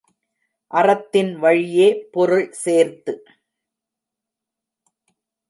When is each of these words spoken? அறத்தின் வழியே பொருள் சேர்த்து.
அறத்தின் 0.73 1.29
வழியே 1.35 1.89
பொருள் 2.11 2.47
சேர்த்து. 2.51 3.13